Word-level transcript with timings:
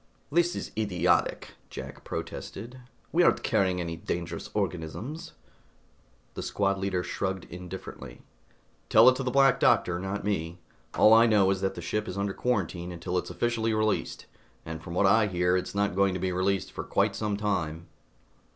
"This 0.31 0.55
is 0.55 0.71
idiotic," 0.75 1.51
Jack 1.69 2.03
protested. 2.03 2.79
"We 3.11 3.21
aren't 3.21 3.43
carrying 3.43 3.79
any 3.79 3.95
dangerous 3.97 4.49
organisms!" 4.55 5.33
The 6.33 6.41
squad 6.41 6.79
leader 6.79 7.03
shrugged 7.03 7.45
indifferently. 7.51 8.23
"Tell 8.89 9.07
it 9.09 9.15
to 9.17 9.21
the 9.21 9.29
Black 9.29 9.59
Doctor, 9.59 9.99
not 9.99 10.23
me. 10.25 10.57
All 10.95 11.13
I 11.13 11.27
know 11.27 11.51
is 11.51 11.61
that 11.61 11.75
this 11.75 11.85
ship 11.85 12.07
is 12.07 12.17
under 12.17 12.33
quarantine 12.33 12.91
until 12.91 13.15
it's 13.15 13.29
officially 13.29 13.75
released, 13.75 14.25
and 14.65 14.81
from 14.81 14.95
what 14.95 15.05
I 15.05 15.27
hear, 15.27 15.55
it's 15.55 15.75
not 15.75 15.93
going 15.93 16.15
to 16.15 16.19
be 16.19 16.31
released 16.31 16.71
for 16.71 16.83
quite 16.83 17.15
some 17.15 17.37
time." 17.37 17.85